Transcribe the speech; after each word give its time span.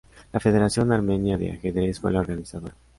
La 0.33 0.39
Federación 0.39 0.91
Armenia 0.91 1.37
de 1.37 1.51
Ajedrez 1.51 1.99
fue 1.99 2.11
la 2.11 2.21
organizadora. 2.21 2.73